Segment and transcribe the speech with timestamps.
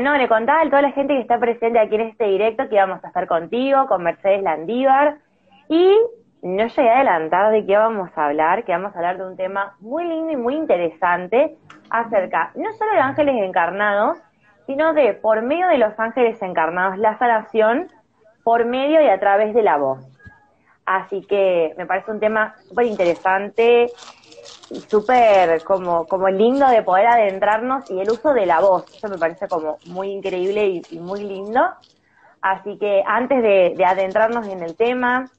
[0.00, 0.16] ¿no?
[0.16, 3.02] Le contaba a toda la gente que está presente aquí en este directo que íbamos
[3.04, 5.18] a estar contigo, con Mercedes Landívar,
[5.68, 5.96] y
[6.42, 9.36] no llegué a adelantar de qué vamos a hablar, que vamos a hablar de un
[9.36, 11.56] tema muy lindo y muy interesante
[11.90, 14.18] acerca no solo de ángeles encarnados,
[14.66, 17.88] sino de por medio de los ángeles encarnados, la sanación
[18.44, 20.06] por medio y a través de la voz.
[20.86, 23.88] Así que me parece un tema súper interesante
[24.88, 28.84] súper como, como lindo de poder adentrarnos y el uso de la voz.
[28.94, 31.60] Eso me parece como muy increíble y, muy lindo.
[32.40, 35.30] Así que antes de, adentrarnos en el tema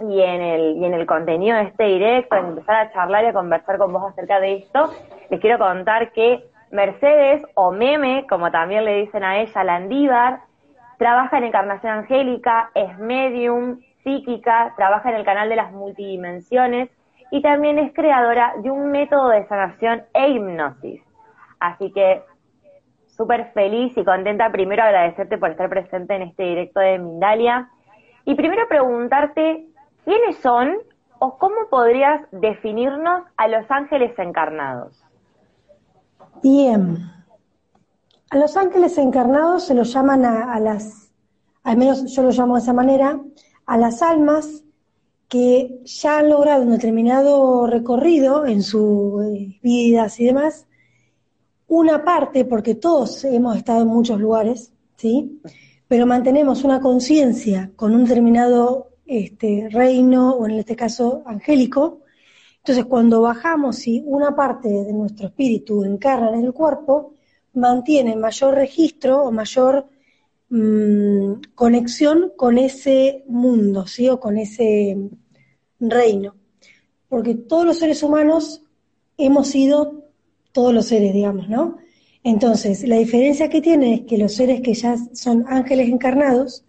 [0.00, 3.28] y en el, y en el contenido de este directo, en empezar a charlar y
[3.28, 4.92] a conversar con vos acerca de esto,
[5.30, 10.40] les quiero contar que Mercedes o Meme, como también le dicen a ella, Landívar,
[10.98, 16.90] trabaja en Encarnación Angélica, es medium, psíquica, trabaja en el canal de las multidimensiones
[17.30, 21.02] y también es creadora de un método de sanación e hipnosis.
[21.60, 22.22] Así que
[23.06, 27.68] súper feliz y contenta primero agradecerte por estar presente en este directo de Mindalia
[28.24, 29.66] y primero preguntarte
[30.04, 30.78] quiénes son
[31.18, 35.04] o cómo podrías definirnos a los ángeles encarnados.
[36.42, 36.96] Bien,
[38.30, 41.12] a los ángeles encarnados se los llaman a, a las,
[41.62, 43.18] al menos yo lo llamo de esa manera,
[43.66, 44.64] a las almas
[45.30, 50.66] que ya han logrado un determinado recorrido en sus eh, vidas y demás,
[51.68, 55.40] una parte, porque todos hemos estado en muchos lugares, ¿sí?
[55.86, 62.00] Pero mantenemos una conciencia con un determinado este, reino, o en este caso angélico,
[62.58, 67.14] entonces cuando bajamos y una parte de nuestro espíritu encarna en el cuerpo,
[67.54, 69.86] mantiene mayor registro o mayor
[70.50, 74.08] Mm, conexión con ese mundo, ¿sí?
[74.08, 74.96] O con ese
[75.78, 76.34] reino.
[77.08, 78.62] Porque todos los seres humanos
[79.16, 80.04] hemos sido
[80.52, 81.78] todos los seres, digamos, ¿no?
[82.24, 86.64] Entonces, la diferencia que tiene es que los seres que ya son ángeles encarnados,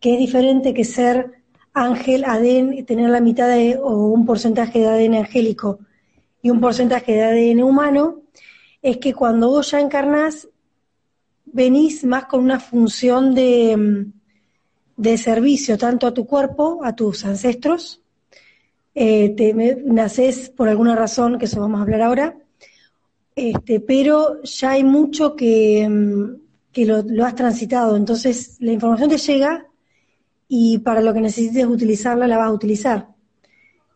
[0.00, 1.42] que es diferente que ser
[1.72, 5.78] ángel, ADN, tener la mitad de, o un porcentaje de ADN angélico
[6.42, 8.22] y un porcentaje de ADN humano,
[8.82, 10.48] es que cuando vos ya encarnás,
[11.52, 14.06] venís más con una función de,
[14.96, 18.02] de servicio tanto a tu cuerpo, a tus ancestros,
[18.94, 22.36] eh, te, naces por alguna razón, que eso vamos a hablar ahora,
[23.34, 25.88] este, pero ya hay mucho que,
[26.72, 29.66] que lo, lo, has transitado, entonces la información te llega
[30.48, 33.08] y para lo que necesites utilizarla la vas a utilizar.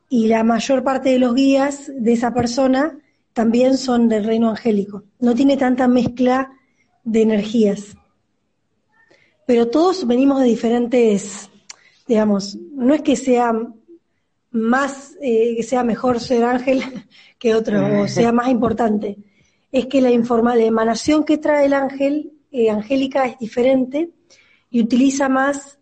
[0.09, 2.99] Y la mayor parte de los guías de esa persona
[3.33, 5.03] también son del reino angélico.
[5.19, 6.53] No tiene tanta mezcla
[7.05, 7.97] de energías.
[9.47, 11.51] Pero todos venimos de diferentes,
[12.09, 13.53] digamos, no es que sea
[14.51, 16.83] más, eh, que sea mejor ser ángel
[17.39, 19.19] que otro, o sea más importante.
[19.71, 24.11] Es que la, informa, la emanación que trae el ángel, eh, angélica, es diferente
[24.71, 25.79] y utiliza más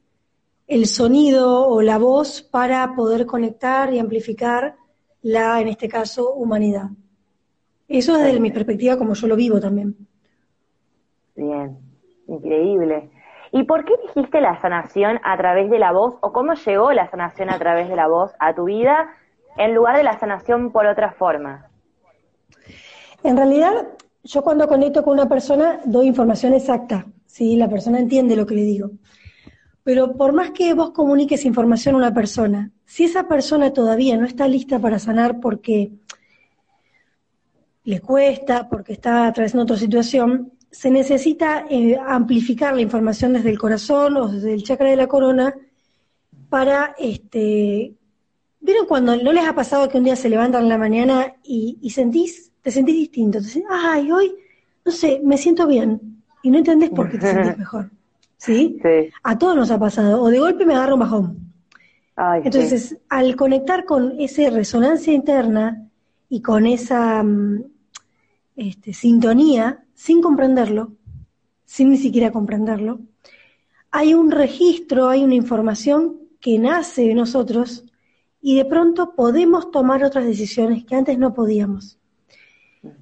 [0.67, 4.77] el sonido o la voz para poder conectar y amplificar
[5.21, 6.89] la, en este caso, humanidad.
[7.87, 9.95] Eso es desde mi perspectiva como yo lo vivo también.
[11.35, 11.79] Bien,
[12.27, 13.11] increíble.
[13.53, 17.11] ¿Y por qué dijiste la sanación a través de la voz o cómo llegó la
[17.11, 19.11] sanación a través de la voz a tu vida
[19.57, 21.69] en lugar de la sanación por otra forma?
[23.23, 23.89] En realidad,
[24.25, 27.57] yo cuando conecto con una persona doy información exacta, ¿sí?
[27.57, 28.91] La persona entiende lo que le digo.
[29.85, 34.27] Pero por más que vos comuniques información a una persona, si esa persona todavía no
[34.27, 35.91] está lista para sanar porque
[37.85, 43.59] le cuesta, porque está atravesando otra situación, se necesita eh, amplificar la información desde el
[43.59, 45.55] corazón o desde el chakra de la corona
[46.49, 47.95] para, este,
[48.61, 51.91] ¿vieron cuando no les ha pasado que un día se levantan en la mañana y,
[51.91, 53.39] sentís, te sentís distinto?
[53.39, 54.35] Te sentís, ay, hoy,
[54.85, 56.23] no sé, me siento bien.
[56.43, 57.91] Y no entendés por qué te sentís mejor.
[58.39, 58.81] ¿Sí?
[59.23, 60.21] A todos nos ha pasado.
[60.21, 61.53] O de golpe me agarro un bajón.
[62.45, 65.89] Entonces, al conectar con esa resonancia interna
[66.29, 67.65] y con esa mm,
[68.57, 70.97] este, sintonía, sin comprenderlo,
[71.65, 72.99] sin ni siquiera comprenderlo,
[73.93, 77.85] hay un registro, hay una información que nace de nosotros
[78.41, 82.01] y de pronto podemos tomar otras decisiones que antes no podíamos.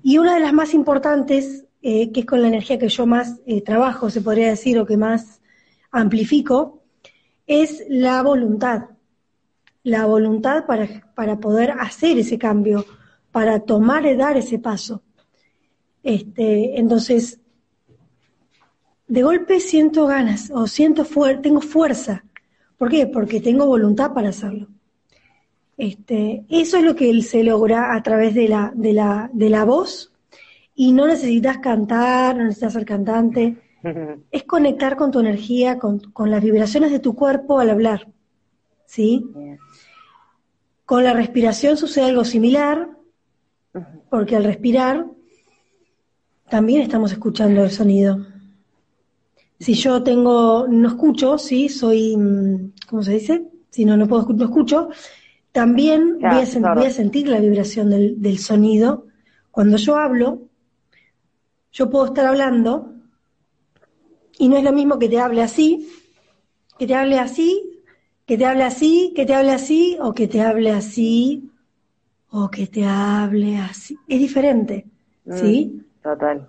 [0.03, 3.41] Y una de las más importantes, eh, que es con la energía que yo más
[3.47, 5.41] eh, trabajo, se podría decir, o que más
[5.91, 6.83] amplifico,
[7.47, 8.91] es la voluntad.
[9.85, 12.85] La voluntad para, para poder hacer ese cambio,
[13.33, 15.03] para tomar y dar ese paso.
[16.03, 17.41] Este, entonces,
[19.07, 21.05] de golpe siento ganas o siento
[21.43, 22.25] tengo fuerza.
[22.79, 23.07] ¿Por qué?
[23.07, 24.69] Porque tengo voluntad para hacerlo.
[25.77, 29.65] Este, eso es lo que se logra a través de la, de la, de la
[29.65, 30.13] voz
[30.75, 33.57] y no necesitas cantar, no necesitas ser cantante,
[34.31, 36.01] es conectar con tu energía, con,
[36.31, 38.09] las vibraciones de tu cuerpo al hablar,
[38.87, 39.27] ¿sí?
[40.85, 42.89] Con la respiración sucede algo similar,
[44.09, 45.07] porque al respirar
[46.51, 48.27] también estamos escuchando el sonido.
[49.59, 53.45] Si yo tengo, no escucho, sí, soy, mm, ¿cómo se dice?
[53.71, 54.91] Si no, no puedo, no escucho,
[55.53, 56.41] también voy,
[56.85, 59.07] a, sentir la vibración del, del sonido.
[59.51, 60.43] Cuando yo hablo,
[61.73, 62.95] yo puedo estar hablando
[64.39, 65.89] y no es lo mismo que te hable así,
[66.79, 67.83] que te hable así,
[68.27, 71.51] que te hable así, que te hable así, o que te hable así,
[72.31, 73.99] o que te hable así.
[74.09, 74.87] Es diferente,
[75.35, 75.75] ¿sí?
[75.77, 76.49] Mm, total.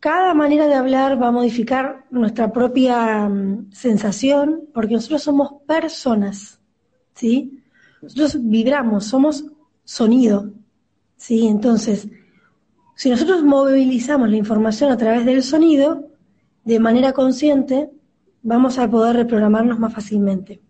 [0.00, 6.60] Cada manera de hablar va a modificar nuestra propia mm, sensación, porque nosotros somos personas,
[7.14, 7.62] ¿sí?
[8.02, 9.46] Nosotros vibramos, somos
[9.84, 10.52] sonido,
[11.16, 11.46] ¿sí?
[11.46, 12.08] Entonces,
[12.96, 16.10] si nosotros movilizamos la información a través del sonido,
[16.64, 17.90] de manera consciente,
[18.42, 20.60] vamos a poder reprogramarnos más fácilmente.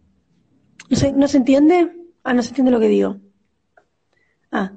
[0.89, 1.93] ¿No se, ¿no se entiende?
[2.23, 3.17] Ah, no se entiende lo que digo.
[4.53, 4.73] Ah,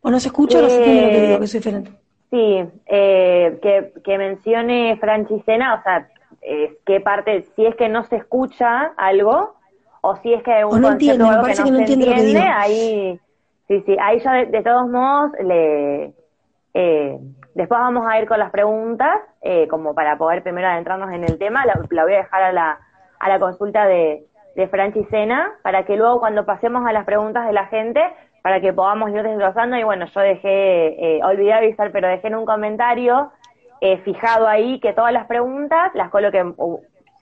[0.00, 2.03] o no se escucha o no se entiende lo que digo, que es diferente.
[2.34, 6.08] Sí, eh, que, que mencione Franchisena, o sea,
[6.42, 9.54] eh, qué parte, si es que no se escucha algo,
[10.00, 12.22] o si es que hay un no entiendo, me parece que no, entiende, lo que
[12.22, 12.40] digo.
[12.52, 13.20] ahí,
[13.68, 16.12] sí, sí, ahí yo de, todos modos le,
[16.74, 17.20] eh,
[17.54, 21.38] después vamos a ir con las preguntas, eh, como para poder primero adentrarnos en el
[21.38, 22.80] tema, la, voy a dejar a la,
[23.20, 24.26] a la consulta de,
[24.56, 25.06] de Franchi
[25.62, 28.02] para que luego cuando pasemos a las preguntas de la gente,
[28.44, 32.34] para que podamos ir desglosando, y bueno, yo dejé, eh, olvidé avisar, pero dejé en
[32.34, 33.32] un comentario
[33.80, 36.44] eh, fijado ahí que todas las preguntas las coloque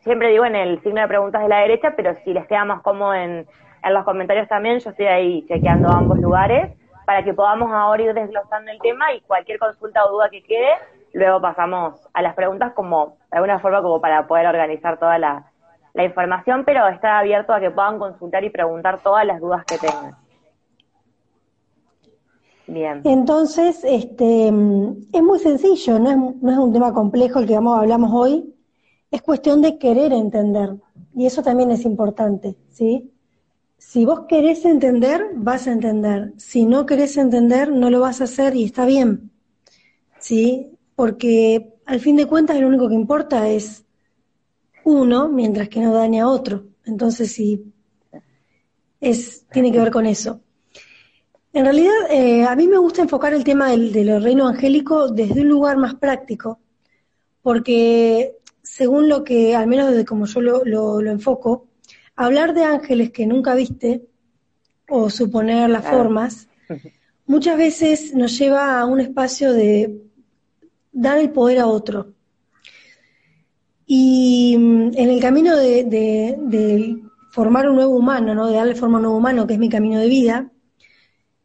[0.01, 2.83] siempre digo en el signo de preguntas de la derecha, pero si les queda más
[2.83, 3.47] cómodo en,
[3.85, 6.73] en los comentarios también, yo estoy ahí chequeando ambos lugares
[7.07, 10.73] para que podamos ahora ir desglosando el tema y cualquier consulta o duda que quede,
[11.13, 15.45] luego pasamos a las preguntas como, de alguna forma, como para poder organizar toda la,
[15.95, 19.79] la información, pero está abierto a que puedan consultar y preguntar todas las dudas que
[19.79, 20.21] tengan.
[22.67, 23.03] Bien.
[23.05, 27.79] Entonces, este, es muy sencillo, no es, no es un tema complejo el que vamos,
[27.79, 28.55] hablamos hoy,
[29.11, 30.77] es cuestión de querer entender,
[31.15, 33.13] y eso también es importante, ¿sí?
[33.77, 36.33] Si vos querés entender, vas a entender.
[36.37, 39.33] Si no querés entender, no lo vas a hacer y está bien,
[40.21, 40.79] ¿sí?
[40.95, 43.85] Porque al fin de cuentas lo único que importa es
[44.85, 46.65] uno, mientras que no daña a otro.
[46.85, 47.73] Entonces, sí,
[49.01, 50.41] es, tiene que ver con eso.
[51.55, 55.43] En realidad, eh, a mí me gusta enfocar el tema del, del reino angélico desde
[55.43, 56.61] un lugar más práctico,
[57.43, 61.67] porque según lo que, al menos desde como yo lo, lo, enfoco,
[62.17, 64.07] hablar de ángeles que nunca viste
[64.89, 66.49] o suponer las formas,
[67.27, 70.01] muchas veces nos lleva a un espacio de
[70.93, 72.15] dar el poder a otro.
[73.85, 78.47] Y mm, en el camino de, de, formar un nuevo humano, ¿no?
[78.47, 80.52] de darle forma a un nuevo humano, que es mi camino de vida,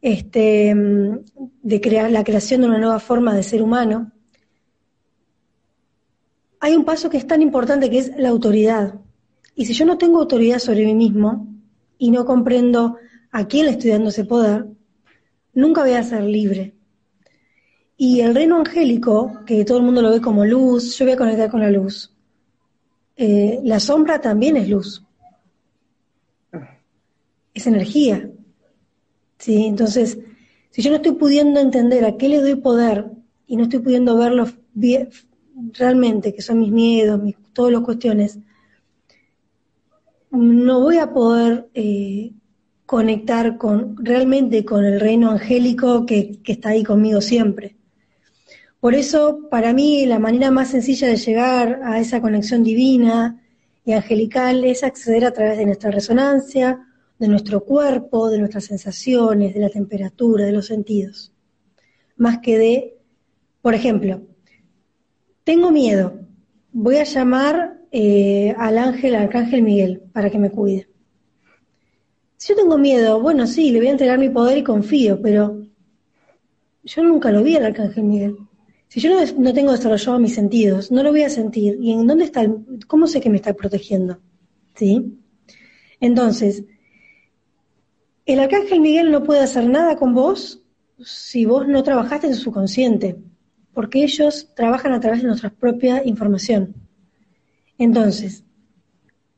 [0.00, 1.18] este, mm,
[1.62, 4.12] de crear la creación de una nueva forma de ser humano,
[6.60, 8.94] hay un paso que es tan importante que es la autoridad.
[9.54, 11.46] Y si yo no tengo autoridad sobre mí mismo
[11.98, 12.96] y no comprendo
[13.30, 14.66] a quién le estoy dando ese poder,
[15.52, 16.74] nunca voy a ser libre.
[17.96, 21.16] Y el reino angélico, que todo el mundo lo ve como luz, yo voy a
[21.16, 22.14] conectar con la luz.
[23.16, 25.04] Eh, la sombra también es luz.
[27.52, 28.27] Es energía.
[29.38, 29.64] ¿Sí?
[29.66, 30.18] Entonces,
[30.70, 33.06] si yo no estoy pudiendo entender a qué le doy poder
[33.46, 34.46] y no estoy pudiendo verlo
[35.72, 38.38] realmente, que son mis miedos, mis, todas las cuestiones,
[40.30, 42.32] no voy a poder eh,
[42.86, 47.76] conectar con realmente con el reino angélico que, que, está ahí conmigo siempre.
[48.80, 53.42] Por eso, para mí, la manera más sencilla de llegar a esa conexión divina
[53.84, 56.87] y angelical es acceder a través de nuestra resonancia,
[57.18, 61.32] de nuestro cuerpo, de nuestras sensaciones, de la temperatura, de los sentidos.
[62.16, 62.98] Más que de,
[63.60, 64.22] por ejemplo,
[65.44, 66.20] tengo miedo.
[66.72, 70.88] Voy a llamar eh, al ángel, al arcángel Miguel, para que me cuide.
[72.36, 75.62] Si yo tengo miedo, bueno, sí, le voy a entregar mi poder y confío, pero
[76.84, 78.36] yo nunca lo vi al arcángel Miguel.
[78.88, 81.78] Si yo no, tengo desarrollado mis sentidos, no lo voy a sentir.
[81.80, 82.46] ¿Y en dónde está?
[82.86, 84.18] ¿Cómo sé que me está protegiendo?
[84.74, 85.18] ¿Sí?
[86.00, 86.64] Entonces,
[88.28, 90.62] el arcángel Miguel no puede hacer nada con vos
[91.02, 93.16] si vos no trabajaste en su consciente
[93.72, 96.74] porque ellos trabajan a través de nuestra propia información.
[97.78, 98.44] Entonces,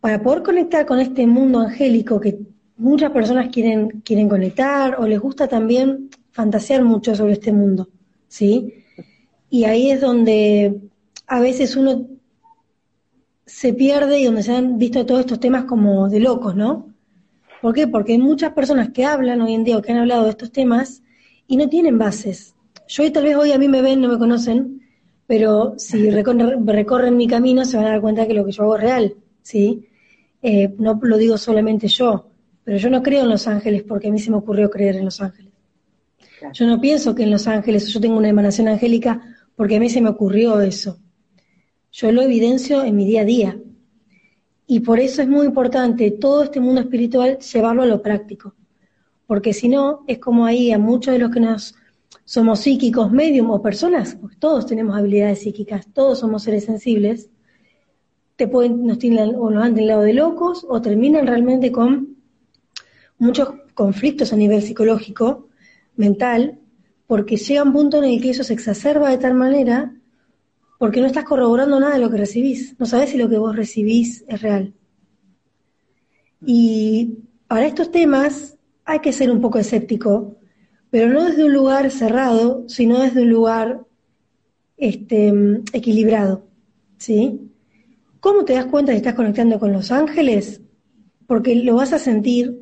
[0.00, 2.40] para poder conectar con este mundo angélico que
[2.76, 7.90] muchas personas quieren, quieren conectar o les gusta también fantasear mucho sobre este mundo,
[8.26, 8.74] ¿sí?
[9.50, 10.80] Y ahí es donde
[11.28, 12.08] a veces uno
[13.46, 16.89] se pierde y donde se han visto todos estos temas como de locos, ¿no?
[17.60, 17.86] ¿Por qué?
[17.86, 20.50] Porque hay muchas personas que hablan hoy en día o que han hablado de estos
[20.50, 21.02] temas
[21.46, 22.54] y no tienen bases.
[22.88, 24.82] Yo tal vez hoy a mí me ven, no me conocen,
[25.26, 28.76] pero si recorren, mi camino se van a dar cuenta que lo que yo hago
[28.76, 29.86] es real, ¿sí?
[30.42, 32.30] Eh, no lo digo solamente yo,
[32.64, 35.04] pero yo no creo en los ángeles porque a mí se me ocurrió creer en
[35.04, 35.52] los ángeles.
[36.52, 39.20] Yo no pienso que en los ángeles yo tengo una emanación angélica
[39.54, 40.98] porque a mí se me ocurrió eso.
[41.92, 43.58] Yo lo evidencio en mi día a día.
[44.72, 48.54] Y por eso es muy importante todo este mundo espiritual llevarlo a lo práctico.
[49.26, 51.74] Porque si no, es como ahí a muchos de los que nos
[52.24, 57.30] somos psíquicos, medium o personas, todos tenemos habilidades psíquicas, todos somos seres sensibles,
[58.36, 62.18] te pueden, nos tienen, o nos han lado de locos o terminan realmente con
[63.18, 65.48] muchos conflictos a nivel psicológico,
[65.96, 66.60] mental,
[67.08, 69.96] porque llega un punto en el que eso se exacerba de tal manera
[70.80, 73.54] porque no estás corroborando nada de lo que recibís, no sabes si lo que vos
[73.54, 74.72] recibís es real.
[76.46, 78.56] Y para estos temas
[78.86, 80.38] hay que ser un poco escéptico,
[80.88, 83.82] pero no desde un lugar cerrado, sino desde un lugar
[84.78, 85.34] este,
[85.74, 86.46] equilibrado.
[86.96, 87.50] ¿sí?
[88.18, 90.62] ¿Cómo te das cuenta que estás conectando con los ángeles?
[91.26, 92.58] Porque lo vas a sentir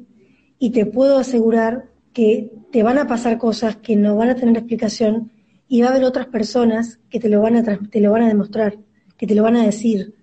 [0.59, 4.57] y te puedo asegurar que te van a pasar cosas que no van a tener
[4.57, 5.31] explicación
[5.69, 8.29] y va a haber otras personas que te lo van a, te lo van a
[8.29, 8.79] demostrar,
[9.17, 10.15] que te lo van a decir.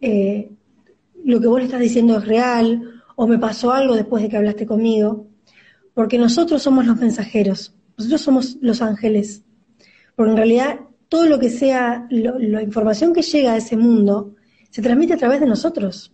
[0.00, 0.50] Eh,
[1.24, 4.36] lo que vos le estás diciendo es real o me pasó algo después de que
[4.36, 5.28] hablaste conmigo,
[5.94, 9.44] porque nosotros somos los mensajeros, nosotros somos los ángeles,
[10.14, 14.34] porque en realidad todo lo que sea, la información que llega a ese mundo,
[14.70, 16.12] se transmite a través de nosotros,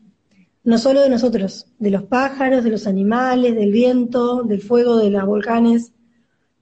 [0.62, 5.10] no solo de nosotros, de los pájaros, de los animales, del viento, del fuego, de
[5.10, 5.92] los volcanes,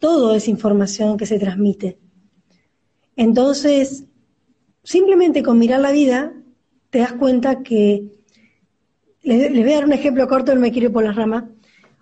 [0.03, 1.97] todo es información que se transmite.
[3.15, 4.05] Entonces,
[4.83, 6.33] simplemente con mirar la vida,
[6.91, 8.11] te das cuenta que,
[9.23, 11.45] les, voy a dar un ejemplo corto, no me quiero ir por las ramas.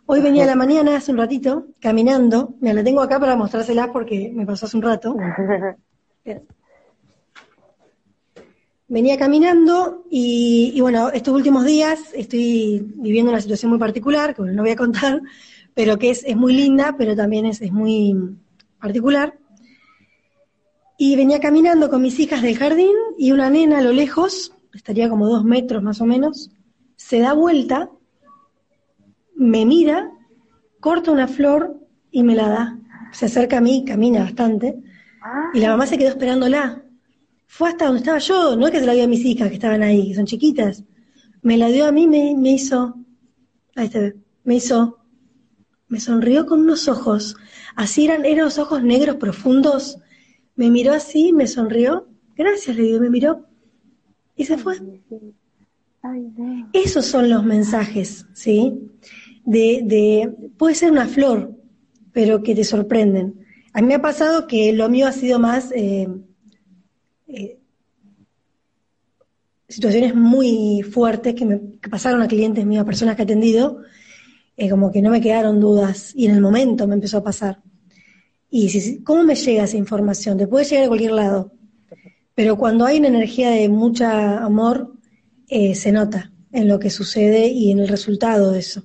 [0.06, 3.88] Hoy venía a la mañana, hace un ratito, caminando, me la tengo acá para mostrárselas
[3.88, 5.14] porque me pasó hace un rato.
[8.90, 14.62] venía caminando y, bueno, estos últimos días estoy viviendo una situación muy particular, que no
[14.62, 15.22] voy a contar,
[15.74, 18.36] pero que es, muy linda, pero también es, es muy
[18.80, 19.38] particular.
[20.98, 25.08] Y venía caminando con mis hijas del jardín y una nena a lo lejos, estaría
[25.08, 26.50] como dos metros más o menos,
[26.96, 27.90] se da vuelta,
[29.36, 30.10] me mira,
[30.80, 31.76] corta una flor
[32.10, 32.78] y me la da.
[33.12, 34.82] Se acerca a mí, camina bastante,
[35.54, 36.82] y la mamá se quedó esperándola
[37.50, 39.54] fue hasta donde estaba yo, no es que se la dio a mis hijas que
[39.54, 40.84] estaban ahí, que son chiquitas,
[41.42, 42.94] me la dio a mí, me, me hizo,
[43.74, 44.14] ahí está,
[44.44, 45.00] me hizo,
[45.88, 47.36] me sonrió con unos ojos,
[47.74, 49.98] así eran, eran los ojos negros profundos,
[50.54, 53.44] me miró así, me sonrió, gracias, le digo, me miró,
[54.36, 54.76] y se fue.
[56.72, 58.78] Esos son los mensajes, ¿sí?
[59.44, 61.56] De, de, puede ser una flor,
[62.12, 63.44] pero que te sorprenden.
[63.72, 66.06] A mí me ha pasado que lo mío ha sido más eh,
[67.32, 67.58] eh,
[69.68, 71.56] situaciones muy fuertes que me
[71.88, 73.82] pasaron a clientes míos, a personas que he atendido,
[74.56, 77.62] eh, como que no me quedaron dudas y en el momento me empezó a pasar.
[78.50, 80.36] Y si, ¿cómo me llega esa información?
[80.36, 81.52] Te puede llegar a cualquier lado,
[82.34, 84.94] pero cuando hay una energía de mucho amor,
[85.48, 88.84] eh, se nota en lo que sucede y en el resultado de eso.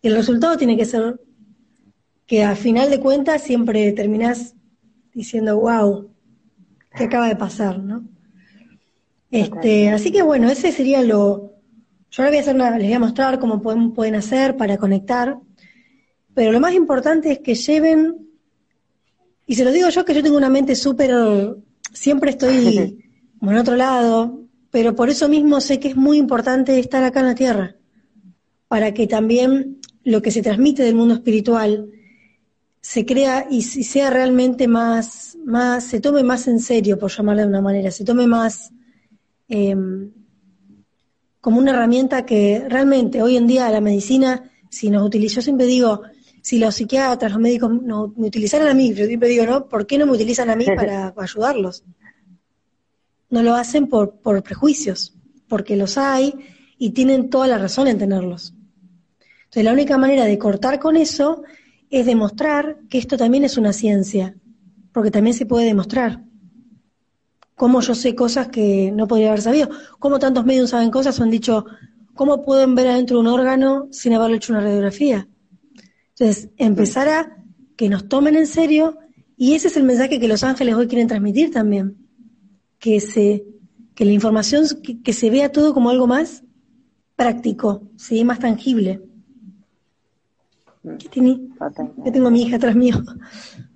[0.00, 1.20] Y el resultado tiene que ser
[2.26, 4.54] que a final de cuentas siempre terminas
[5.12, 6.11] diciendo, wow,
[6.94, 8.04] que acaba de pasar, ¿no?
[9.30, 11.52] Este, así que bueno, ese sería lo.
[12.10, 15.38] Yo ahora voy a hacer les voy a mostrar cómo pueden, pueden hacer para conectar,
[16.34, 18.28] pero lo más importante es que lleven,
[19.46, 21.10] y se lo digo yo que yo tengo una mente súper,
[21.92, 23.02] siempre estoy
[23.38, 27.20] como en otro lado, pero por eso mismo sé que es muy importante estar acá
[27.20, 27.76] en la Tierra,
[28.68, 31.88] para que también lo que se transmite del mundo espiritual
[32.80, 37.48] se crea y, sea realmente más, más, se tome más en serio, por llamarle de
[37.48, 38.72] una manera, se tome más
[39.48, 40.10] em,
[41.40, 45.66] como una herramienta que realmente hoy en día la medicina, si nos utiliza, yo siempre
[45.66, 46.02] digo,
[46.40, 49.68] si los psiquiatras, los médicos no, me utilizaran a mí, yo siempre digo, ¿no?
[49.68, 51.84] ¿Por qué no me utilizan a mí para, ayudarlos?
[53.30, 55.16] No lo hacen por, por prejuicios,
[55.48, 56.34] porque los hay
[56.78, 58.54] y tienen toda la razón en tenerlos.
[59.44, 61.42] Entonces la única manera de cortar con eso
[61.90, 64.34] es demostrar que esto también es una ciencia,
[64.92, 66.22] porque también se puede demostrar.
[67.54, 69.68] Cómo yo sé cosas que no podría haber sabido,
[69.98, 71.64] cómo tantos medios saben cosas han dicho,
[72.14, 75.28] ¿cómo pueden ver adentro de un órgano sin haberlo hecho una radiografía?
[76.10, 77.36] Entonces, empezar a
[77.76, 78.98] que nos tomen en serio
[79.36, 81.96] Y ese es el mensaje que los ángeles hoy quieren transmitir también,
[82.78, 83.44] que, se,
[83.94, 84.66] que la información,
[85.02, 86.44] que, se vea todo como algo más
[87.16, 88.24] práctico, ¿sí?
[88.24, 89.02] más tangible.
[90.98, 91.40] ¿Qué tiene?
[92.04, 93.02] Yo tengo a mi hija atrás mío.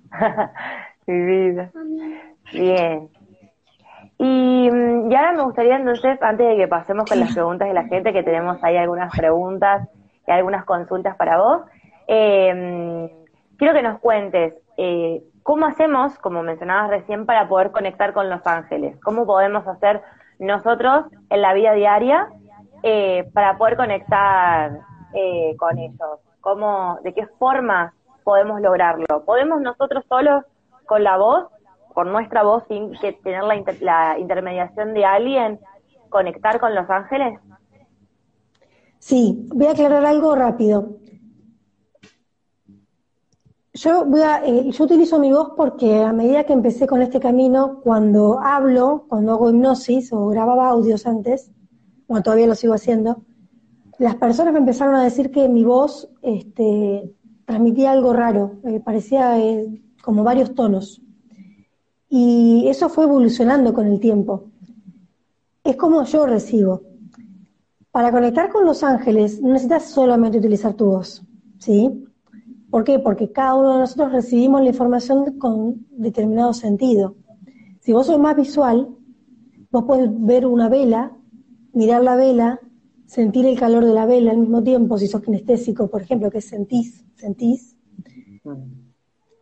[1.07, 1.71] mi vida.
[2.53, 3.09] Bien.
[4.19, 7.73] Y, mm, y, ahora me gustaría entonces, antes de que pasemos con las preguntas de
[7.73, 9.87] la gente, que tenemos ahí algunas preguntas
[10.27, 11.61] y algunas consultas para vos,
[12.07, 13.09] eh,
[13.57, 18.45] quiero que nos cuentes eh, cómo hacemos, como mencionabas recién, para poder conectar con los
[18.45, 18.99] ángeles.
[19.01, 20.01] ¿Cómo podemos hacer
[20.39, 22.27] nosotros en la vida diaria
[22.83, 24.79] eh, para poder conectar
[25.13, 26.19] eh, con ellos?
[26.41, 29.05] ¿Cómo, ¿De qué forma podemos lograrlo?
[29.25, 30.43] ¿Podemos nosotros solos
[30.87, 31.47] con la voz
[31.93, 35.59] por nuestra voz sin que tener la, la intermediación de alguien,
[36.09, 37.39] conectar con los ángeles?
[38.99, 40.97] Sí, voy a aclarar algo rápido.
[43.73, 47.19] Yo voy a, eh, yo utilizo mi voz porque a medida que empecé con este
[47.19, 51.51] camino, cuando hablo, cuando hago hipnosis o grababa audios antes,
[52.07, 53.21] bueno, todavía lo sigo haciendo,
[53.99, 57.13] las personas me empezaron a decir que mi voz este,
[57.45, 61.01] transmitía algo raro, eh, parecía eh, como varios tonos.
[62.07, 64.45] Y eso fue evolucionando con el tiempo.
[65.65, 66.83] Es como yo recibo.
[67.91, 71.23] Para conectar con los ángeles no necesitas solamente utilizar tu voz,
[71.57, 72.05] ¿sí?
[72.69, 72.99] ¿Por qué?
[72.99, 77.17] Porque cada uno de nosotros recibimos la información con determinado sentido.
[77.81, 78.87] Si vos sos más visual,
[79.71, 81.17] vos podés ver una vela,
[81.73, 82.61] mirar la vela,
[83.07, 86.39] sentir el calor de la vela al mismo tiempo, si sos kinestésico, por ejemplo, que
[86.39, 87.75] sentís, sentís,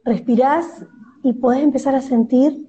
[0.05, 0.85] respirás
[1.23, 2.67] y podés empezar a sentir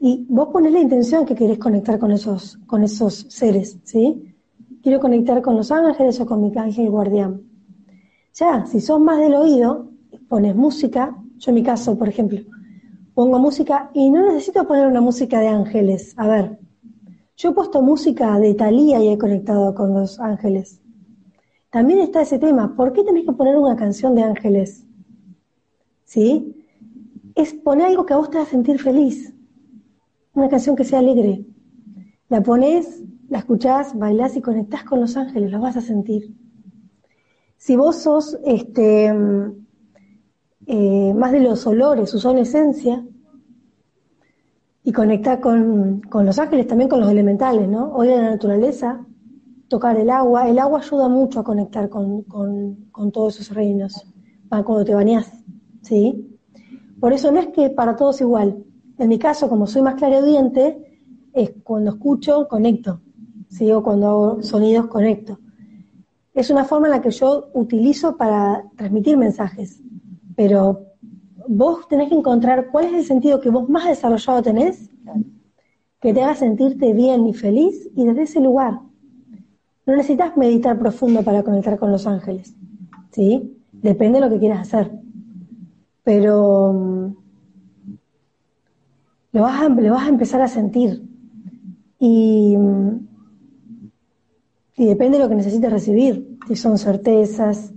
[0.00, 4.34] y vos ponés la intención que querés conectar con esos, con esos seres, ¿sí?
[4.82, 7.42] Quiero conectar con los ángeles o con mi ángel guardián.
[8.32, 9.90] Ya, si sos más del oído,
[10.28, 12.40] pones música, yo en mi caso, por ejemplo,
[13.12, 16.14] pongo música y no necesito poner una música de ángeles.
[16.16, 16.58] A ver,
[17.36, 20.80] yo he puesto música de Thalía y he conectado con los ángeles.
[21.70, 24.86] También está ese tema, ¿por qué tenés que poner una canción de ángeles?
[26.04, 26.57] ¿Sí?
[27.38, 29.32] Es poner algo que a vos te haga sentir feliz.
[30.34, 31.46] Una canción que sea alegre.
[32.28, 36.34] La pones, la escuchás, bailás y conectás con los ángeles, los vas a sentir.
[37.56, 39.06] Si vos sos este,
[40.66, 43.06] eh, más de los olores, usar esencia,
[44.82, 47.92] y conectar con, los ángeles, también con los elementales, ¿no?
[47.92, 49.06] Oír la naturaleza,
[49.68, 50.48] tocar el agua.
[50.48, 54.06] El agua ayuda mucho a conectar con, con todos esos reinos,
[54.48, 55.30] cuando te bañás,
[55.82, 56.27] ¿sí?
[57.00, 58.64] Por eso no es que para todos igual.
[58.98, 61.00] En mi caso, como soy más clariaudiente,
[61.32, 63.00] es cuando escucho, conecto.
[63.48, 63.70] ¿sí?
[63.70, 65.38] O cuando hago sonidos, conecto.
[66.34, 69.80] Es una forma en la que yo utilizo para transmitir mensajes.
[70.34, 70.86] Pero
[71.46, 74.90] vos tenés que encontrar cuál es el sentido que vos más desarrollado tenés,
[76.00, 78.80] que te haga sentirte bien y feliz, y desde ese lugar.
[79.86, 82.54] No necesitas meditar profundo para conectar con los ángeles.
[83.10, 83.56] ¿Sí?
[83.72, 85.07] Depende de lo que quieras hacer
[86.08, 87.16] pero mm,
[89.32, 91.06] lo vas, a, empezar a sentir.
[91.98, 93.08] Y, mm,
[94.78, 97.74] y depende de lo que necesites recibir, si son certezas.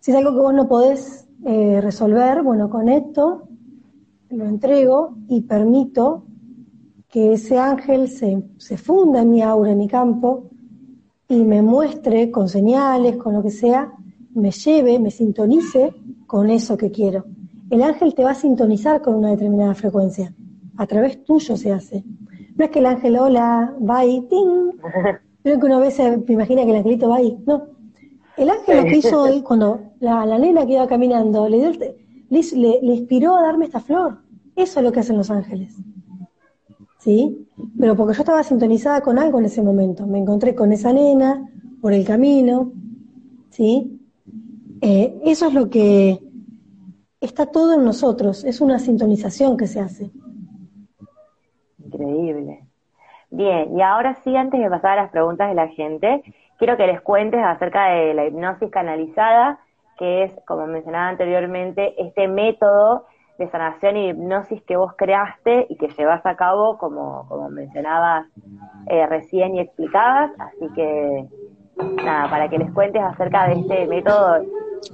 [0.00, 3.50] Si es algo que vos no podés eh, resolver, bueno, conecto,
[4.30, 6.24] lo entrego y permito
[7.06, 10.50] que ese ángel se, se funda en mi aura, en mi campo,
[11.28, 13.95] y me muestre con señales, con lo que sea,
[14.36, 15.94] me lleve, me sintonice
[16.26, 17.24] con eso que quiero.
[17.70, 20.32] El ángel te va a sintonizar con una determinada frecuencia.
[20.76, 22.04] A través tuyo se hace.
[22.54, 24.72] No es que el ángel, hola, va y ting.
[25.42, 27.38] Creo que una vez se imagina que el angelito va ahí.
[27.46, 27.68] No.
[28.36, 31.70] El ángel lo que hizo hoy, cuando la, nena que iba caminando, le, dio,
[32.28, 34.18] le, le inspiró a darme esta flor.
[34.54, 35.74] Eso es lo que hacen los ángeles.
[36.98, 37.48] ¿Sí?
[37.78, 40.06] Pero porque yo estaba sintonizada con algo en ese momento.
[40.06, 41.48] Me encontré con esa nena
[41.80, 42.72] por el camino.
[43.50, 43.95] ¿Sí?
[44.80, 46.18] Eh, eso es lo que
[47.20, 50.10] está todo en nosotros, es una sintonización que se hace.
[51.78, 52.66] Increíble.
[53.30, 56.22] Bien, y ahora sí, antes de pasar a las preguntas de la gente,
[56.58, 59.58] quiero que les cuentes acerca de la hipnosis canalizada,
[59.98, 63.06] que es, como mencionaba anteriormente, este método
[63.38, 68.26] de sanación y hipnosis que vos creaste y que llevas a cabo, como, como mencionabas
[68.86, 70.30] eh, recién y explicabas.
[70.38, 71.26] Así que,
[71.76, 74.44] nada, para que les cuentes acerca de este método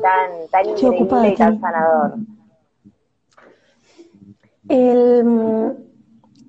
[0.00, 2.14] tan, tan increíble y tan sanador.
[4.68, 5.76] El,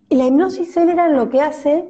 [0.10, 1.86] la hipnosis célera lo que hace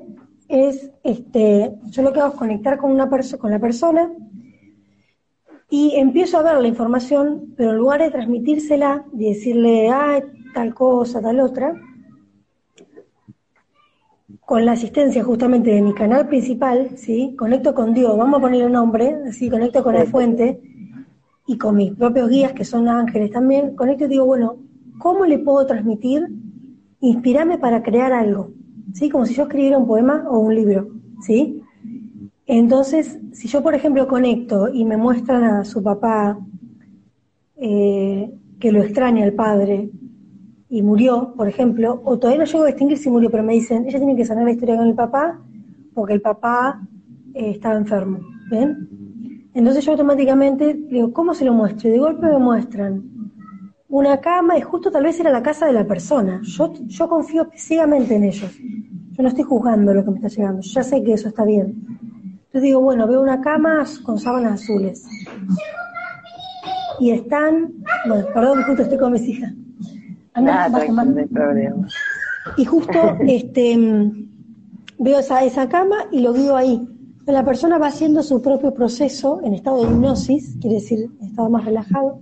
[0.47, 4.12] es, este, yo lo que hago es conectar con, una con la persona
[5.69, 10.21] y empiezo a ver la información, pero en lugar de transmitírsela y decirle, ah,
[10.53, 11.73] tal cosa, tal otra,
[14.54, 17.34] con la asistencia justamente de mi canal principal, ¿sí?
[17.36, 20.62] Conecto con Dios, vamos a poner un nombre, así conecto con la fuente
[21.48, 24.58] y con mis propios guías, que son ángeles también, conecto y digo, bueno,
[25.00, 26.28] ¿cómo le puedo transmitir,
[27.00, 28.52] inspirarme para crear algo?
[28.94, 29.10] ¿Sí?
[29.10, 30.88] Como si yo escribiera un poema o un libro,
[31.22, 31.63] ¿sí?
[32.46, 36.38] Entonces, si yo, por ejemplo, conecto y me muestran a su papá
[37.58, 39.89] eh, que lo extraña el padre,
[40.73, 43.86] y murió, por ejemplo, o todavía no llego a distinguir si murió, pero me dicen,
[43.86, 45.39] ella tiene que sanar la historia con el papá
[45.93, 46.81] porque el papá
[47.36, 49.51] eh, estaba enfermo, ¿ven?
[49.53, 51.89] Entonces yo automáticamente digo, ¿cómo se lo muestro?
[51.89, 53.03] Y de golpe me muestran
[53.88, 56.41] una cama y justo tal vez era la casa de la persona.
[56.41, 58.51] Yo, yo confío ciegamente en ellos.
[59.12, 61.86] Yo no estoy juzgando lo que me está llegando, ya sé que eso está bien.
[62.45, 65.05] Entonces digo, bueno, veo una cama con sábanas azules.
[66.99, 67.73] Y están,
[68.07, 69.53] bueno, perdón, justo estoy con mis hijas.
[72.58, 73.78] Y justo este,
[75.00, 76.88] veo esa, esa cama y lo veo ahí.
[77.26, 81.50] La persona va haciendo su propio proceso en estado de hipnosis, quiere decir, en estado
[81.50, 82.19] más relajado,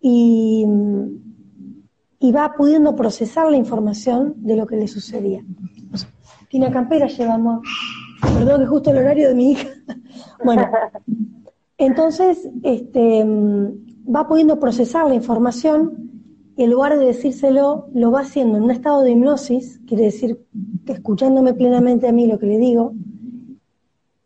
[0.00, 0.64] y,
[2.20, 5.42] y va pudiendo procesar la información de lo que le sucedía.
[6.48, 7.62] Tina Campera llevamos,
[8.22, 9.68] perdón que justo el horario de mi hija.
[10.44, 10.68] bueno,
[11.78, 16.09] entonces este, va pudiendo procesar la información
[16.60, 20.44] y en lugar de decírselo, lo va haciendo en un estado de hipnosis, quiere decir
[20.84, 22.92] escuchándome plenamente a mí lo que le digo,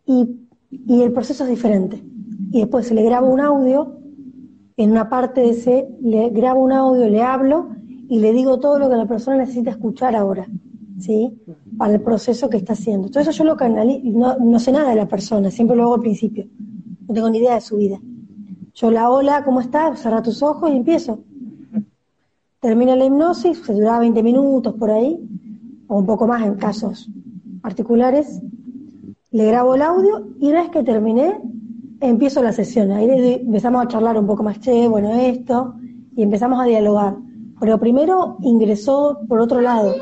[0.04, 0.40] y,
[0.88, 2.02] el proceso es diferente.
[2.50, 4.00] Y después se le graba un audio,
[4.76, 7.68] en una parte de ese, le grabo un audio, le hablo
[8.08, 10.48] y le digo todo lo que la persona necesita escuchar ahora,
[10.98, 11.40] ¿sí?
[11.78, 13.10] Para el proceso que está haciendo.
[13.10, 15.94] Todo eso yo lo canalizo, no, no sé nada de la persona, siempre lo hago
[15.94, 16.48] al principio.
[17.06, 18.00] No tengo ni idea de su vida.
[18.74, 20.00] Yo la hola, ¿cómo estás?
[20.00, 21.20] Cerra tus ojos y empiezo.
[22.64, 25.20] Termina la hipnosis, se duraba 20 minutos por ahí,
[25.86, 27.10] o un poco más en casos
[27.60, 28.40] particulares.
[29.32, 31.38] Le grabo el audio y una vez que terminé,
[32.00, 32.90] empiezo la sesión.
[32.90, 35.74] Ahí empezamos a charlar un poco más, che, bueno, esto,
[36.16, 37.18] y empezamos a dialogar.
[37.60, 39.94] Pero primero ingresó por otro lado.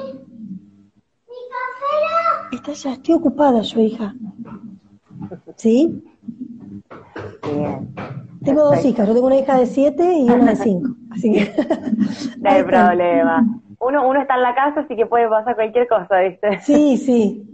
[2.53, 4.15] Está ya, estoy ocupada yo, hija.
[5.57, 6.01] ¿Sí?
[7.43, 7.93] Bien.
[8.45, 11.53] Tengo dos hijas, yo tengo una hija de siete y una de cinco, así que...
[12.39, 13.47] no hay problema.
[13.79, 16.61] Uno, uno está en la casa, así que puede pasar cualquier cosa, ¿viste?
[16.61, 17.49] Sí, sí.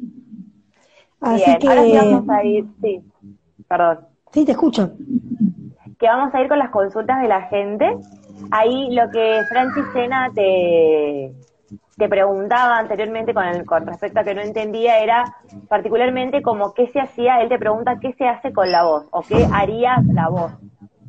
[1.20, 1.68] Así Bien, que...
[1.68, 3.02] ahora sí vamos a ir, sí,
[3.66, 3.98] perdón.
[4.32, 4.92] Sí, te escucho.
[5.98, 7.96] Que vamos a ir con las consultas de la gente.
[8.50, 11.32] Ahí lo que Francis Sena te,
[11.96, 15.36] te preguntaba anteriormente con, el, con respecto a que no entendía era
[15.68, 19.22] particularmente como qué se hacía, él te pregunta qué se hace con la voz o
[19.22, 20.52] qué haría la voz.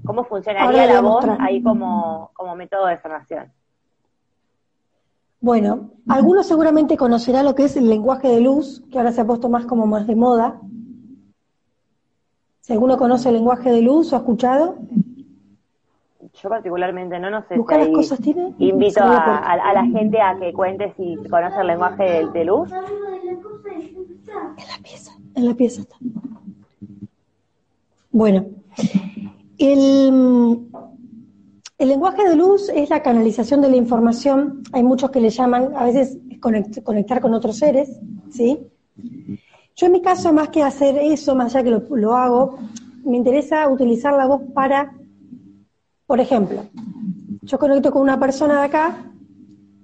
[0.09, 3.53] ¿Cómo funcionaría la voz ahí como, como método de sanación?
[5.39, 9.25] Bueno, algunos seguramente conocerá lo que es el lenguaje de luz, que ahora se ha
[9.27, 10.59] puesto más como más de moda.
[12.61, 14.77] Si alguno conoce el lenguaje de luz o ha escuchado.
[16.33, 17.55] Yo particularmente no, no sé.
[17.55, 18.55] ¿Busca las cosas tiene?
[18.57, 22.71] Invito a, la gente a que cuente si conoce el lenguaje de, de luz.
[22.71, 25.97] En la pieza, en la pieza está.
[28.09, 28.47] Bueno,
[29.59, 30.69] el,
[31.77, 34.63] lenguaje de luz es la canalización de la información.
[34.71, 37.99] Hay muchos que le llaman, a veces, conectar con otros seres,
[38.31, 38.57] ¿sí?
[39.75, 42.57] Yo en mi caso, más que hacer eso, más allá que lo, lo hago,
[43.03, 44.93] me interesa utilizar la voz para,
[46.07, 46.65] por ejemplo,
[47.41, 49.11] yo conecto con una persona de acá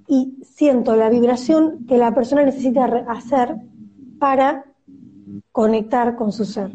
[0.07, 3.55] y siento la vibración que la persona necesita hacer
[4.19, 4.65] para
[5.51, 6.71] conectar con su ser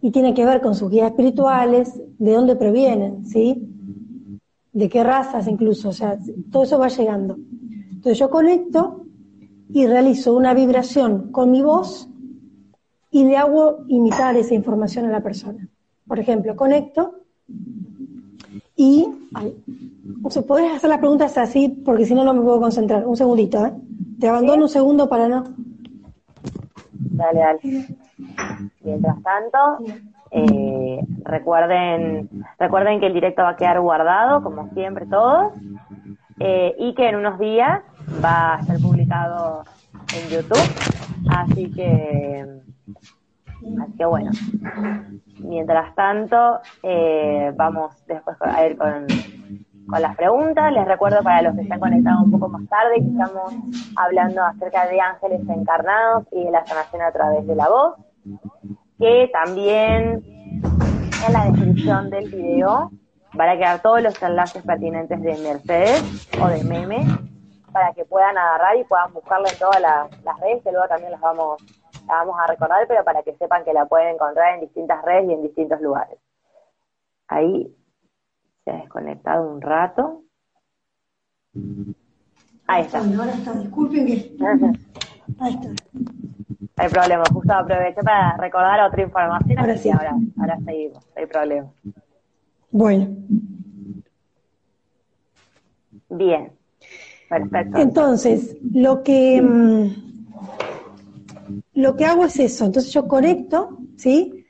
[0.00, 3.62] y tiene que ver con sus guías espirituales, de dónde provienen, ¿sí?
[4.72, 6.18] De qué razas incluso, o sea,
[6.50, 7.36] todo eso va llegando.
[7.90, 9.04] Entonces yo conecto
[9.68, 12.08] y realizo una vibración con mi voz
[13.10, 15.68] y le hago imitar esa información a la persona.
[16.06, 17.20] Por ejemplo, conecto
[18.76, 19.06] y...
[19.34, 19.56] Ay,
[20.46, 21.68] ¿Podrías hacer las preguntas así?
[21.68, 23.06] Porque si no, no me puedo concentrar.
[23.06, 23.72] Un segundito, ¿eh?
[24.20, 25.44] Te abandono un segundo para no...
[26.92, 27.86] Dale, dale.
[28.82, 29.58] Mientras tanto,
[30.30, 35.52] eh, recuerden, recuerden que el directo va a quedar guardado, como siempre todos,
[36.40, 37.82] eh, y que en unos días
[38.24, 39.64] va a ser publicado
[40.14, 40.58] en YouTube.
[41.30, 42.46] Así que,
[43.82, 44.30] así que bueno.
[45.40, 49.06] Mientras tanto, eh, vamos después a ir con,
[49.88, 50.72] con las preguntas.
[50.72, 53.54] Les recuerdo para los que están conectados un poco más tarde que estamos
[53.96, 57.94] hablando acerca de ángeles encarnados y de la sanación a través de la voz,
[58.98, 60.22] que también
[61.26, 62.90] en la descripción del video
[63.34, 67.04] van a quedar todos los enlaces pertinentes de Mercedes o de Meme
[67.72, 71.20] para que puedan agarrar y puedan buscarla en todas las, redes, que luego también las
[71.20, 71.60] vamos,
[71.92, 75.28] las vamos a recordar, pero para que sepan que la pueden encontrar en distintas redes
[75.28, 76.18] y en distintos lugares.
[77.28, 77.76] Ahí
[78.64, 80.22] se ha desconectado un rato.
[82.66, 82.98] Ahí está.
[82.98, 84.36] ahora está, disculpen que...
[85.38, 85.68] Ahí está.
[86.76, 89.90] No hay problema, justo aproveché para recordar otra información, ahora sí.
[89.90, 91.66] ahora, ahora seguimos, no hay problema.
[92.70, 93.08] Bueno.
[96.10, 96.52] Bien,
[97.28, 97.78] perfecto.
[97.78, 99.86] Entonces, lo que, mm,
[101.74, 104.44] lo que hago es eso, entonces yo conecto, ¿sí?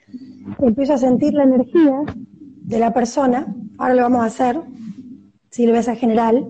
[0.59, 3.47] Empiezo a sentir la energía de la persona,
[3.79, 4.61] ahora lo vamos a hacer,
[5.51, 6.49] si lo ves a general,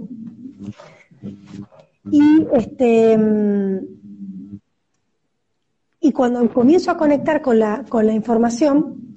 [2.10, 3.96] y este mm,
[6.06, 9.16] y cuando comienzo a conectar con la, información,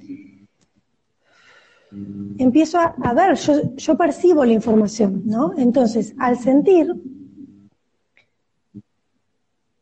[2.39, 5.53] empiezo a, ver, yo, yo, percibo la información, ¿no?
[5.55, 6.95] Entonces, al sentir,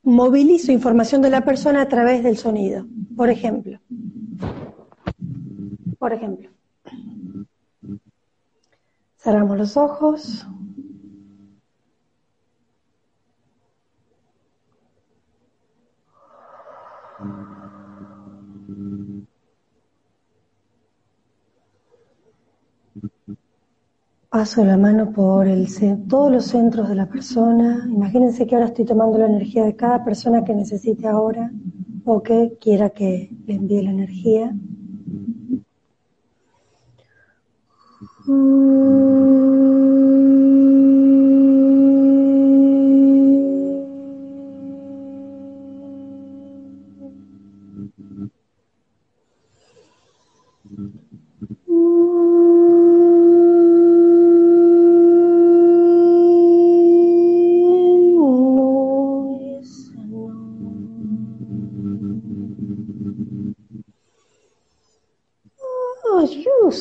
[0.03, 2.85] movilizo información de la persona a través del sonido.
[3.15, 3.79] Por ejemplo,
[5.97, 6.49] por ejemplo,
[9.17, 10.45] cerramos los ojos.
[24.29, 25.67] Paso la mano por el,
[26.07, 27.87] todos los centros de la persona.
[27.89, 31.51] Imagínense que ahora estoy tomando la energía de cada persona que necesite ahora
[32.05, 34.53] o que quiera que le envíe la energía.
[38.27, 39.46] esto
[66.17, 66.71] lo hago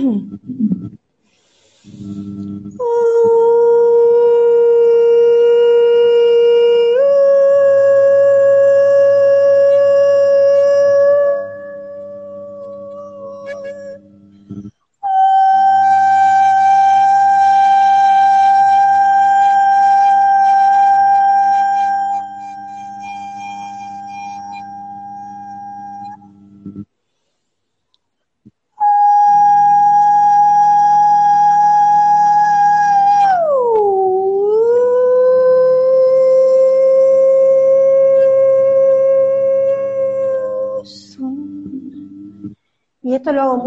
[0.00, 0.38] 嗯。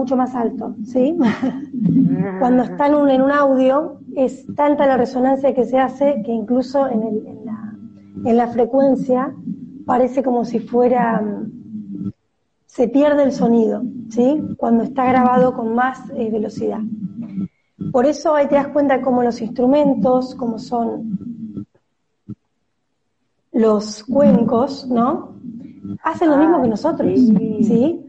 [0.04, 1.18] Mucho más alto, ¿sí?
[2.40, 8.36] Cuando está en un, audio, es tanta la resonancia que se hace que incluso en,
[8.36, 9.34] la, frecuencia
[9.86, 11.24] parece como si fuera,
[12.66, 14.42] se pierde el sonido, ¿sí?
[14.58, 16.82] Cuando está grabado con más eh, velocidad.
[17.94, 21.66] Por eso ahí te das cuenta cómo los instrumentos, como son
[23.54, 25.38] los cuencos, ¿no?
[26.04, 28.04] Hacen lo mismo que nosotros, ¿sí?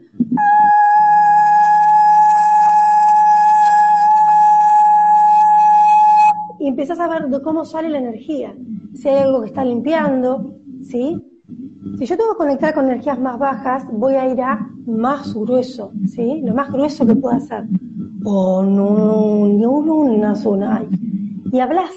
[7.04, 8.54] A ver de cómo sale la energía.
[8.94, 11.20] Si hay algo que está limpiando, ¿sí?
[11.98, 15.92] Si yo tengo que conectar con energías más bajas, voy a ir a más grueso,
[16.06, 16.40] ¿sí?
[16.42, 17.66] Lo más grueso que pueda hacer.
[18.24, 19.82] O no, no,
[21.52, 21.90] Y hablas.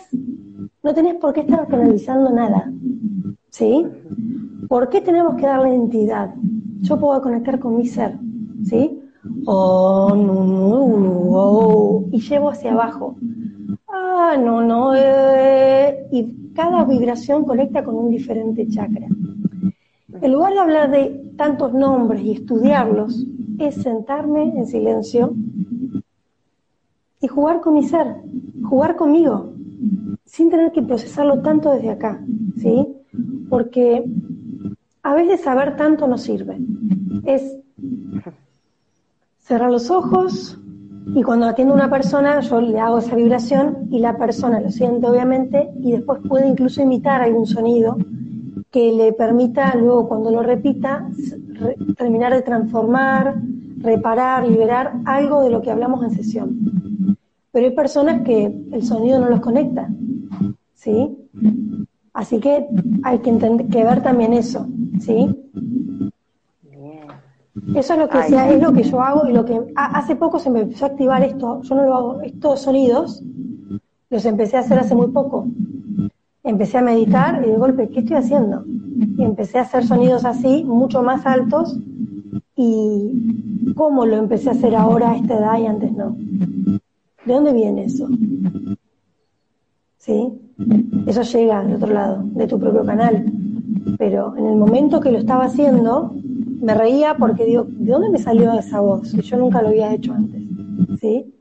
[0.83, 2.71] No tenés por qué estar canalizando nada,
[3.49, 3.85] ¿sí?
[4.69, 6.33] ¿Por qué tenemos que darle identidad?
[6.81, 8.17] Yo puedo conectar con mi ser,
[8.63, 8.99] ¿sí?
[9.45, 10.13] Oh,
[12.11, 13.15] y llevo hacia abajo.
[13.99, 19.07] Ah, no, no, eh, y cada vibración conecta con un diferente chakra.
[20.21, 23.25] En lugar de hablar de tantos nombres y estudiarlos,
[23.57, 25.33] es sentarme en silencio
[27.21, 28.17] y jugar con mi ser,
[28.63, 29.53] jugar conmigo,
[30.25, 32.21] sin tener que procesarlo tanto desde acá,
[32.57, 32.87] ¿sí?
[33.49, 34.05] Porque
[35.01, 36.59] a veces saber tanto no sirve.
[37.25, 37.57] Es
[39.39, 40.59] cerrar los ojos
[41.15, 44.69] y cuando atiendo a una persona yo le hago esa vibración y la persona lo
[44.69, 47.97] siente obviamente y después puede incluso imitar algún sonido
[48.71, 51.09] que le permita luego cuando lo repita
[51.97, 53.35] terminar de transformar,
[53.77, 57.17] reparar, liberar algo de lo que hablamos en sesión.
[57.51, 59.89] Pero hay personas que el sonido no los conecta,
[60.73, 61.17] ¿sí?
[62.13, 62.67] Así que
[63.03, 64.67] hay que, ver también eso,
[64.99, 65.35] ¿sí?
[67.75, 70.39] Eso es lo que sea, es lo que yo hago y lo que hace poco
[70.39, 71.61] se me empezó a activar esto.
[71.63, 73.23] Yo no lo hago, estos sonidos
[74.09, 75.47] los empecé a hacer hace muy poco.
[76.43, 78.63] Empecé a meditar y de golpe, ¿qué estoy haciendo?
[79.17, 81.77] Y empecé a hacer sonidos así, mucho más altos.
[82.55, 86.15] ¿Y cómo lo empecé a hacer ahora a esta edad y antes no?
[87.25, 88.07] ¿De dónde viene eso?
[89.97, 90.39] ¿Sí?
[91.05, 93.25] Eso llega del otro lado, de tu propio canal.
[93.97, 96.13] Pero en el momento que lo estaba haciendo,
[96.61, 99.11] me reía porque digo, ¿de dónde me salió esa voz?
[99.13, 100.41] Yo nunca lo había hecho antes.
[100.99, 101.33] ¿Sí?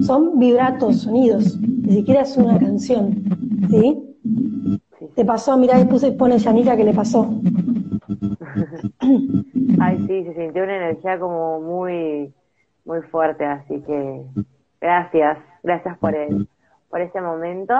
[0.00, 3.24] Son vibratos, sonidos, ni siquiera es una canción.
[3.70, 4.16] ¿Sí?
[5.14, 7.28] Te pasó, mirá, y puse, pone Yanira que le pasó.
[9.80, 12.32] Ay, sí, se sintió una energía como muy,
[12.84, 14.22] muy fuerte, así que
[14.80, 16.48] gracias, gracias por el,
[16.90, 17.74] por este momento.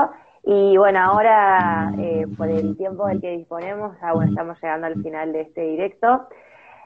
[0.45, 5.03] Y bueno, ahora eh, por el tiempo del que disponemos, ah, bueno, estamos llegando al
[5.03, 6.29] final de este directo.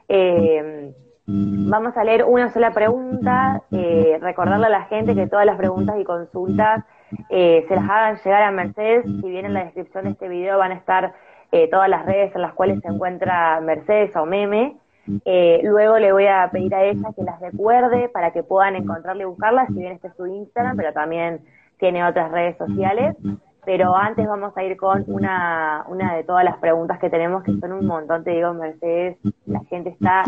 [0.09, 0.91] Eh,
[1.27, 5.95] vamos a leer una sola pregunta, eh, recordarle a la gente que todas las preguntas
[5.99, 6.83] y consultas
[7.29, 10.57] eh, se las hagan llegar a Mercedes, si bien en la descripción de este video
[10.57, 11.13] van a estar
[11.51, 14.77] eh, todas las redes en las cuales se encuentra Mercedes o Meme.
[15.63, 19.27] luego le voy a pedir a ella que las recuerde para que puedan encontrarle y
[19.27, 21.41] buscarlas, si bien este es su Instagram, pero también
[21.77, 23.15] tiene otras redes sociales
[23.69, 27.55] pero antes vamos a ir con una, una de todas las preguntas que tenemos, que
[27.59, 30.23] son un montón, te digo, Mercedes, la gente está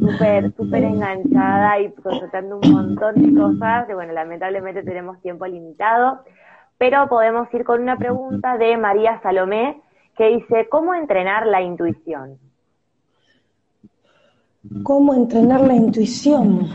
[0.00, 6.20] súper, súper enganchada y consultando un montón de cosas, bueno, lamentablemente tenemos tiempo limitado,
[6.78, 9.82] pero podemos ir con una pregunta de María Salomé,
[10.16, 12.38] que dice, ¿cómo entrenar la intuición?
[14.82, 16.70] ¿Cómo entrenar la intuición?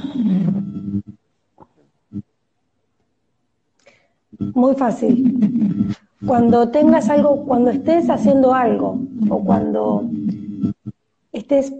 [4.54, 5.96] Muy fácil.
[6.26, 10.10] Cuando tengas algo, cuando estés haciendo algo o cuando
[11.32, 11.74] estés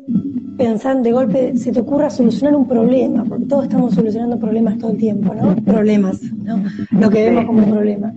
[0.58, 4.92] pensando de golpe, se te ocurra solucionar un problema, porque todos estamos solucionando problemas todo
[4.92, 5.56] el tiempo, ¿no?
[5.56, 6.64] Problemas, ¿no?
[6.92, 8.14] Lo que vemos como un problema.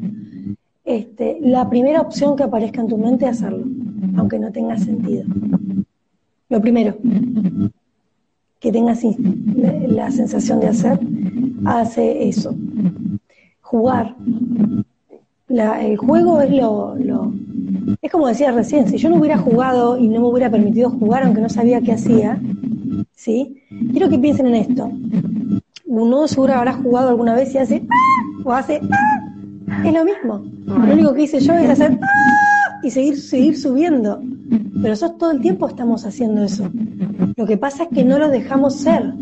[0.84, 3.64] Este, la primera opción que aparezca en tu mente es hacerlo,
[4.16, 5.24] aunque no tenga sentido.
[6.48, 6.96] Lo primero,
[8.58, 9.02] que tengas
[9.88, 10.98] la sensación de hacer,
[11.64, 12.54] hace eso
[13.70, 14.16] jugar.
[15.48, 16.96] el juego es lo,
[18.02, 21.22] Es como decía recién, si yo no hubiera jugado y no me hubiera permitido jugar
[21.22, 22.40] aunque no sabía qué hacía,
[23.14, 23.62] ¿sí?
[23.92, 24.90] Quiero que piensen en esto.
[25.86, 28.42] Uno seguro habrá jugado alguna vez y hace ¡ah!
[28.44, 29.84] o hace ¡ah!
[29.84, 30.42] Es lo mismo.
[30.66, 32.80] Lo único que hice yo es hacer ¡ah!
[32.82, 34.20] y seguir, seguir subiendo.
[34.50, 36.68] Pero nosotros todo el tiempo estamos haciendo eso.
[37.36, 39.14] Lo que pasa es que no lo dejamos ser.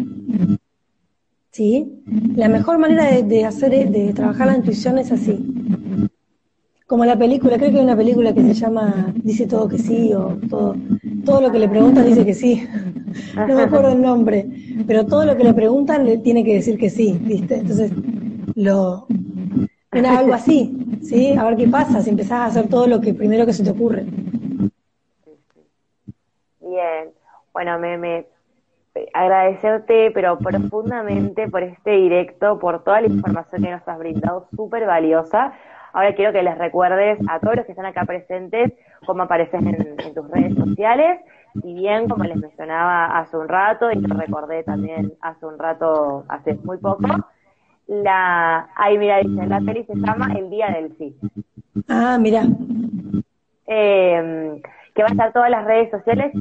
[1.58, 2.04] ¿Sí?
[2.36, 5.44] La mejor manera de, hacer, de trabajar la intuición es así.
[6.86, 10.14] Como la película, creo que hay una película que se llama Dice todo que sí,
[10.14, 10.76] o todo,
[11.24, 12.64] todo lo que le preguntan dice que sí.
[13.48, 14.46] No me acuerdo el nombre,
[14.86, 17.56] pero todo lo que le preguntan le tiene que decir que sí, ¿viste?
[17.56, 17.90] Entonces,
[18.54, 19.06] lo,
[19.90, 21.32] era algo así, ¿sí?
[21.32, 23.70] A ver qué pasa si empezás a hacer todo lo que primero que se te
[23.70, 24.04] ocurre.
[26.60, 27.10] Bien,
[27.52, 28.26] bueno, me, me
[29.12, 34.86] agradecerte, pero profundamente por este directo, por toda la información que nos has brindado, súper
[34.86, 35.52] valiosa.
[35.92, 38.72] Ahora quiero que les recuerdes a todos los que están acá presentes
[39.06, 41.20] cómo apareces en, tus redes sociales.
[41.62, 46.24] Si bien, como les mencionaba hace un rato, y lo recordé también hace un rato,
[46.28, 47.08] hace muy poco,
[47.86, 51.16] la, ahí mira, dice, la peli se llama El Día del Sí.
[51.88, 52.42] Ah, mira.
[53.66, 54.60] Eh,
[54.98, 56.32] que va a estar todas las redes sociales,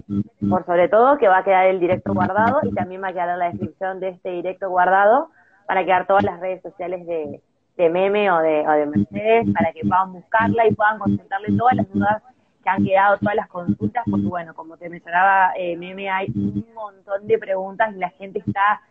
[0.50, 3.30] por sobre todo, que va a quedar el directo guardado y también va a quedar
[3.30, 5.30] en la descripción de este directo guardado,
[5.68, 7.40] para quedar todas las redes sociales de,
[7.78, 11.94] Meme o de, o de Mercedes, para que puedan buscarla y puedan consultarle todas las
[11.94, 12.24] dudas
[12.64, 16.66] que han quedado todas las consultas, porque bueno, como te mencionaba eh, Meme, hay un
[16.74, 18.82] montón de preguntas y la gente está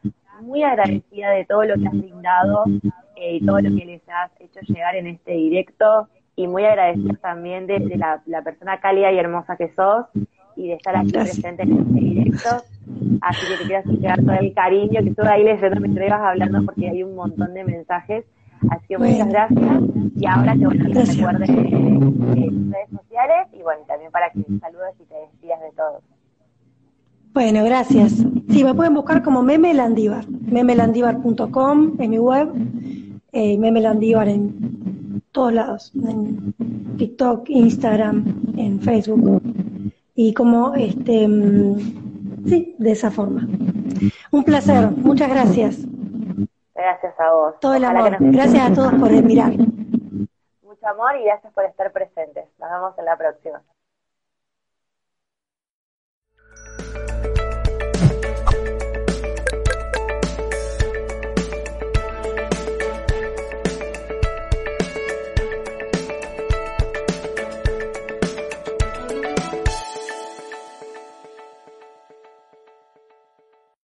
[0.42, 2.66] muy agradecida de todo lo que has brindado
[3.16, 6.06] eh, y todo lo que les has hecho llegar en este directo
[6.36, 10.04] y muy agradecida también de, la, persona cálida y hermosa que sos
[10.54, 12.48] y de estar aquí presente en este directo.
[13.22, 16.64] Así que te quiero llegar todo el cariño que estuve ahí leyendo me ibas hablando
[16.64, 18.24] porque hay un montón de mensajes.
[18.70, 19.82] Así que muchas gracias.
[20.14, 24.42] Y ahora te voy a recordar de, tus redes sociales y bueno, también para que
[24.60, 26.02] saludes y te despidas de todos.
[27.32, 28.12] Bueno, gracias.
[28.50, 32.48] Sí, me pueden buscar como Meme Landívar, memelandívar.com en mi web,
[33.32, 35.05] eh, Meme Landívar en
[35.36, 36.54] todos lados, en
[36.96, 38.24] TikTok, Instagram,
[38.56, 39.42] en Facebook.
[40.14, 43.46] Y como, este, mm, sí, de esa forma.
[44.30, 45.80] Un placer, muchas gracias.
[46.74, 47.60] Gracias a vos.
[47.60, 48.16] Todo el amor.
[48.18, 49.52] Gracias a todos por mirar.
[49.52, 52.46] Mucho amor y gracias por estar presentes.
[52.58, 53.60] Nos vemos en la próxima.